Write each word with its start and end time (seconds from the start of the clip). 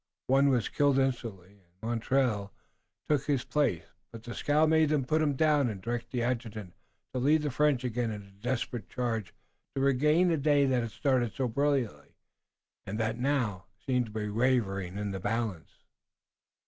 One 0.25 0.49
was 0.49 0.67
killed 0.67 0.97
instantly, 0.97 1.59
and 1.61 1.73
Montreuil 1.83 2.51
took 3.07 3.25
his 3.27 3.43
place, 3.43 3.83
but 4.11 4.23
Dieskau 4.23 4.65
made 4.65 4.89
them 4.89 5.05
put 5.05 5.21
him 5.21 5.35
down 5.35 5.69
and 5.69 5.79
directed 5.79 6.09
the 6.09 6.23
adjutant 6.23 6.73
to 7.13 7.19
lead 7.19 7.43
the 7.43 7.51
French 7.51 7.83
again 7.83 8.09
in 8.09 8.23
a 8.23 8.31
desperate 8.31 8.89
charge 8.89 9.31
to 9.75 9.81
regain 9.83 10.31
a 10.31 10.37
day 10.37 10.65
that 10.65 10.81
had 10.81 10.89
started 10.91 11.33
so 11.35 11.47
brilliantly, 11.47 12.15
and 12.87 12.99
that 12.99 13.19
now 13.19 13.65
seemed 13.85 14.07
to 14.07 14.11
be 14.11 14.27
wavering 14.29 14.97
in 14.97 15.11
the 15.11 15.19
balance. 15.19 15.69